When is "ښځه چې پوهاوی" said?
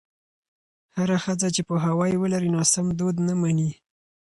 1.25-2.13